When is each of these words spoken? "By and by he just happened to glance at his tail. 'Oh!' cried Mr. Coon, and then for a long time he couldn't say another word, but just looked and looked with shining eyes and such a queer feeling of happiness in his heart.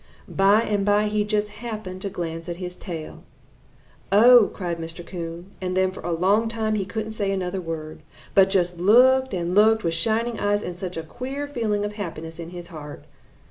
"By 0.27 0.61
and 0.63 0.83
by 0.83 1.05
he 1.09 1.23
just 1.23 1.51
happened 1.61 2.01
to 2.01 2.09
glance 2.09 2.49
at 2.49 2.55
his 2.57 2.75
tail. 2.75 3.21
'Oh!' 4.11 4.49
cried 4.51 4.79
Mr. 4.79 5.05
Coon, 5.05 5.51
and 5.61 5.77
then 5.77 5.91
for 5.91 6.01
a 6.01 6.11
long 6.11 6.47
time 6.47 6.73
he 6.73 6.85
couldn't 6.85 7.11
say 7.11 7.29
another 7.31 7.61
word, 7.61 8.01
but 8.33 8.49
just 8.49 8.79
looked 8.79 9.31
and 9.31 9.53
looked 9.53 9.83
with 9.83 9.93
shining 9.93 10.39
eyes 10.39 10.63
and 10.63 10.75
such 10.75 10.97
a 10.97 11.03
queer 11.03 11.47
feeling 11.47 11.85
of 11.85 11.93
happiness 11.93 12.39
in 12.39 12.49
his 12.49 12.69
heart. 12.69 13.03